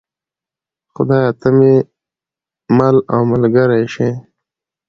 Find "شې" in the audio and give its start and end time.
3.93-4.09